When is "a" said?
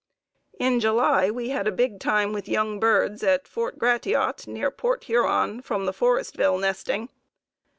1.67-1.71